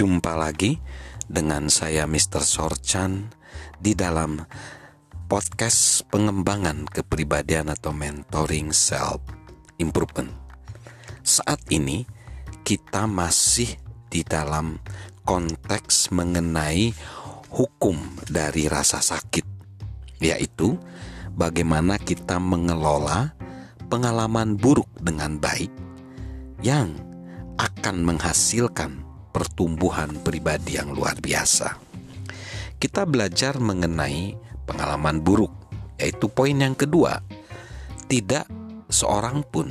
[0.00, 0.80] Jumpa lagi
[1.28, 2.40] dengan saya Mr.
[2.40, 3.28] Sorchan
[3.76, 4.40] di dalam
[5.28, 9.20] podcast pengembangan kepribadian atau mentoring self
[9.76, 10.32] improvement.
[11.20, 12.08] Saat ini
[12.64, 13.76] kita masih
[14.08, 14.80] di dalam
[15.28, 16.96] konteks mengenai
[17.52, 19.44] hukum dari rasa sakit,
[20.24, 20.80] yaitu
[21.36, 23.36] bagaimana kita mengelola
[23.92, 25.68] pengalaman buruk dengan baik
[26.64, 26.88] yang
[27.60, 31.78] akan menghasilkan pertumbuhan pribadi yang luar biasa.
[32.76, 34.34] Kita belajar mengenai
[34.66, 35.52] pengalaman buruk,
[35.98, 37.22] yaitu poin yang kedua.
[38.10, 38.46] Tidak
[38.90, 39.70] seorang pun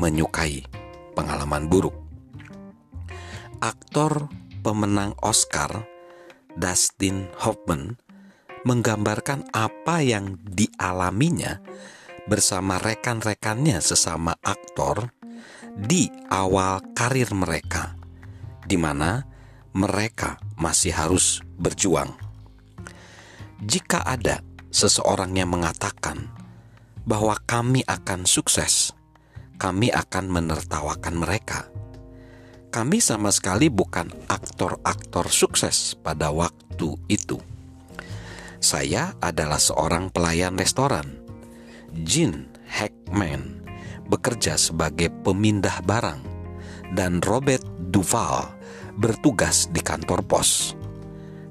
[0.00, 0.64] menyukai
[1.12, 1.96] pengalaman buruk.
[3.60, 4.28] Aktor
[4.60, 5.84] pemenang Oscar
[6.56, 8.00] Dustin Hoffman
[8.66, 11.62] menggambarkan apa yang dialaminya
[12.26, 15.14] bersama rekan-rekannya sesama aktor
[15.76, 17.85] di awal karir mereka
[18.66, 19.22] di mana
[19.72, 22.10] mereka masih harus berjuang.
[23.62, 26.28] Jika ada seseorang yang mengatakan
[27.06, 28.92] bahwa kami akan sukses,
[29.56, 31.70] kami akan menertawakan mereka.
[32.68, 37.40] Kami sama sekali bukan aktor-aktor sukses pada waktu itu.
[38.60, 41.24] Saya adalah seorang pelayan restoran.
[42.04, 43.64] Jean Hackman
[44.10, 46.20] bekerja sebagai pemindah barang
[46.92, 48.55] dan Robert Duval
[48.96, 50.72] bertugas di kantor pos.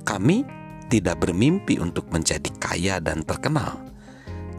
[0.05, 0.45] Kami
[0.89, 3.81] tidak bermimpi untuk menjadi kaya dan terkenal.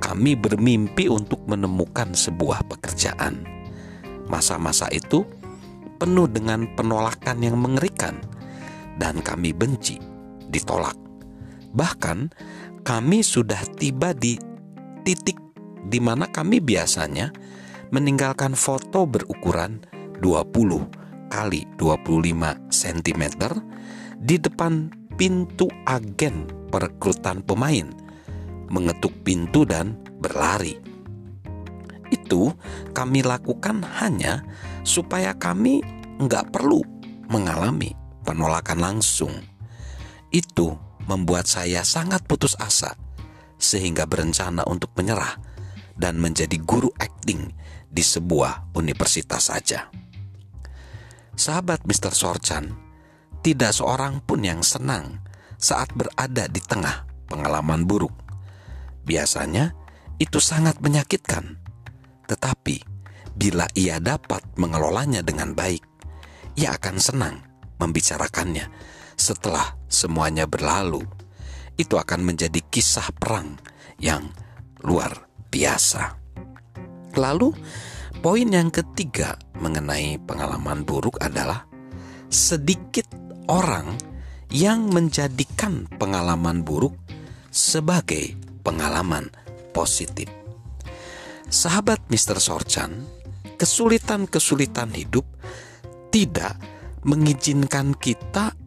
[0.03, 3.43] Kami bermimpi untuk menemukan sebuah pekerjaan.
[4.27, 5.23] Masa-masa itu
[5.97, 8.21] penuh dengan penolakan yang mengerikan,
[9.01, 9.97] dan kami benci
[10.53, 10.95] ditolak.
[11.73, 12.19] Bahkan,
[12.87, 14.39] kami sudah tiba di
[15.03, 15.39] titik
[15.87, 17.31] di mana kami biasanya
[17.95, 19.79] meninggalkan foto berukuran
[20.19, 20.96] 20
[21.37, 23.23] kali 25 cm
[24.25, 24.89] di depan
[25.21, 27.93] pintu agen perekrutan pemain,
[28.73, 30.81] mengetuk pintu dan berlari.
[32.09, 32.57] Itu
[32.97, 34.49] kami lakukan hanya
[34.81, 35.85] supaya kami
[36.17, 36.81] nggak perlu
[37.29, 37.93] mengalami
[38.25, 39.37] penolakan langsung.
[40.33, 42.97] Itu membuat saya sangat putus asa,
[43.61, 45.37] sehingga berencana untuk menyerah
[46.01, 47.53] dan menjadi guru akting
[47.93, 50.06] di sebuah universitas saja.
[51.37, 52.17] Sahabat Mr.
[52.17, 52.73] Sorchan,
[53.45, 55.21] tidak seorang pun yang senang
[55.61, 58.13] saat berada di tengah pengalaman buruk.
[59.05, 59.77] Biasanya
[60.17, 61.61] itu sangat menyakitkan,
[62.25, 62.81] tetapi
[63.37, 65.85] bila ia dapat mengelolanya dengan baik,
[66.57, 67.45] ia akan senang
[67.77, 68.73] membicarakannya
[69.21, 71.05] setelah semuanya berlalu.
[71.77, 73.61] Itu akan menjadi kisah perang
[74.01, 74.33] yang
[74.81, 76.17] luar biasa.
[77.21, 77.53] Lalu,
[78.27, 81.63] Poin yang ketiga mengenai pengalaman buruk adalah
[82.27, 83.07] sedikit
[83.47, 83.95] orang
[84.51, 86.99] yang menjadikan pengalaman buruk
[87.55, 88.35] sebagai
[88.67, 89.31] pengalaman
[89.71, 90.27] positif.
[91.47, 92.43] Sahabat Mr.
[92.43, 93.07] Sorchan,
[93.63, 95.23] kesulitan-kesulitan hidup
[96.11, 96.59] tidak
[97.07, 98.59] mengizinkan kita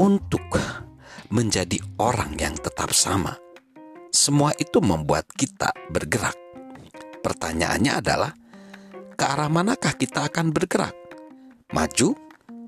[0.00, 0.48] untuk
[1.28, 3.36] menjadi orang yang tetap sama.
[4.08, 6.40] Semua itu membuat kita bergerak.
[7.20, 8.32] Pertanyaannya adalah,
[9.14, 10.94] ke arah manakah kita akan bergerak?
[11.70, 12.18] Maju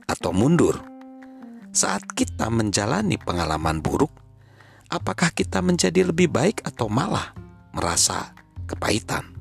[0.07, 0.79] atau mundur?
[1.75, 4.15] Saat kita menjalani pengalaman buruk,
[4.89, 7.35] apakah kita menjadi lebih baik atau malah
[7.75, 8.33] merasa
[8.71, 9.35] kepahitan?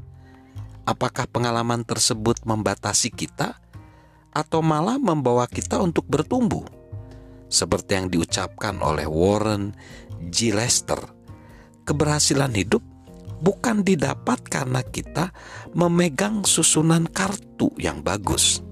[0.86, 3.58] Apakah pengalaman tersebut membatasi kita
[4.34, 6.66] atau malah membawa kita untuk bertumbuh?
[7.46, 9.78] Seperti yang diucapkan oleh Warren
[10.34, 10.52] G.
[10.52, 11.00] Lester,
[11.86, 12.82] keberhasilan hidup
[13.40, 15.31] bukan didapat karena kita
[15.75, 18.63] memegang susunan kartu yang bagus,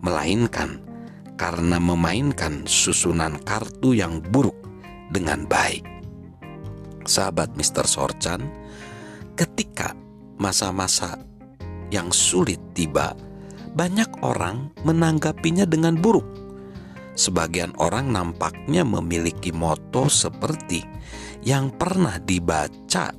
[0.00, 0.80] melainkan
[1.40, 4.56] karena memainkan susunan kartu yang buruk
[5.08, 5.84] dengan baik.
[7.08, 7.88] Sahabat Mr.
[7.88, 8.44] Sorchan,
[9.34, 9.96] ketika
[10.36, 11.16] masa-masa
[11.88, 13.16] yang sulit tiba,
[13.72, 16.26] banyak orang menanggapinya dengan buruk.
[17.16, 20.80] Sebagian orang nampaknya memiliki moto seperti
[21.44, 23.12] yang pernah dibaca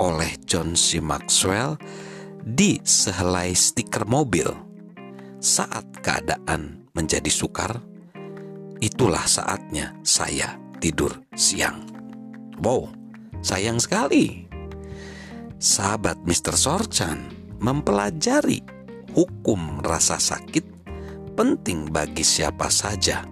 [0.00, 0.98] oleh John C.
[1.04, 1.76] Maxwell
[2.40, 4.48] di sehelai stiker mobil.
[5.40, 7.80] Saat keadaan menjadi sukar,
[8.80, 11.84] itulah saatnya saya tidur siang.
[12.64, 12.88] Wow,
[13.44, 14.48] sayang sekali.
[15.60, 16.56] Sahabat Mr.
[16.56, 17.28] Sorchan
[17.60, 18.64] mempelajari
[19.12, 20.64] hukum rasa sakit
[21.36, 23.24] penting bagi siapa saja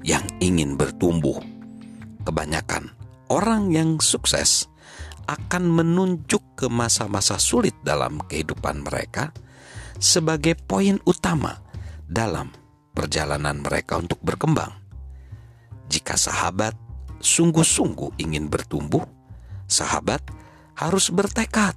[0.00, 1.36] yang ingin bertumbuh.
[2.24, 2.92] Kebanyakan
[3.28, 4.68] orang yang sukses
[5.26, 9.34] akan menunjuk ke masa-masa sulit dalam kehidupan mereka
[9.98, 11.58] sebagai poin utama
[12.06, 12.54] dalam
[12.94, 14.72] perjalanan mereka untuk berkembang.
[15.90, 16.74] Jika sahabat
[17.20, 19.04] sungguh-sungguh ingin bertumbuh,
[19.66, 20.22] sahabat
[20.78, 21.74] harus bertekad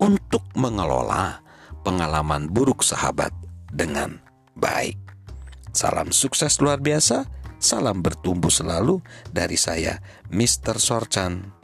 [0.00, 1.44] untuk mengelola
[1.84, 3.32] pengalaman buruk sahabat
[3.70, 4.20] dengan
[4.56, 4.96] baik.
[5.70, 7.28] Salam sukses luar biasa,
[7.62, 8.98] salam bertumbuh selalu
[9.30, 10.02] dari saya,
[10.32, 10.80] Mr.
[10.82, 11.59] Sorchan.